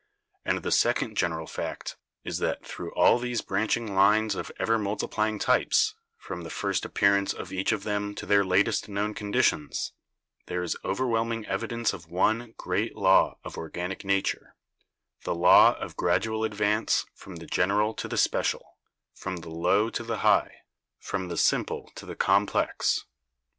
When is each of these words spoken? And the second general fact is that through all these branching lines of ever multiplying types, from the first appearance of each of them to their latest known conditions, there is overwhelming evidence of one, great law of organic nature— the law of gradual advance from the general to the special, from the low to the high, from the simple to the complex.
And 0.43 0.63
the 0.63 0.71
second 0.71 1.15
general 1.15 1.45
fact 1.45 1.95
is 2.23 2.39
that 2.39 2.65
through 2.65 2.91
all 2.95 3.19
these 3.19 3.41
branching 3.43 3.93
lines 3.93 4.33
of 4.33 4.51
ever 4.57 4.79
multiplying 4.79 5.37
types, 5.37 5.93
from 6.17 6.41
the 6.41 6.49
first 6.49 6.85
appearance 6.85 7.33
of 7.35 7.53
each 7.53 7.71
of 7.71 7.83
them 7.83 8.15
to 8.15 8.25
their 8.25 8.43
latest 8.43 8.89
known 8.89 9.13
conditions, 9.13 9.93
there 10.47 10.63
is 10.63 10.75
overwhelming 10.83 11.45
evidence 11.45 11.93
of 11.93 12.09
one, 12.09 12.55
great 12.57 12.95
law 12.95 13.37
of 13.43 13.59
organic 13.59 14.03
nature— 14.03 14.55
the 15.23 15.35
law 15.35 15.75
of 15.77 15.95
gradual 15.97 16.43
advance 16.43 17.05
from 17.13 17.35
the 17.35 17.45
general 17.45 17.93
to 17.93 18.07
the 18.07 18.17
special, 18.17 18.77
from 19.13 19.35
the 19.35 19.51
low 19.51 19.91
to 19.91 20.01
the 20.01 20.17
high, 20.25 20.63
from 20.97 21.27
the 21.27 21.37
simple 21.37 21.91
to 21.93 22.07
the 22.07 22.15
complex. 22.15 23.05